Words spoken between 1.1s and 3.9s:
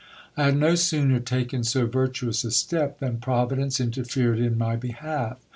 taken so virtuous a step, than providence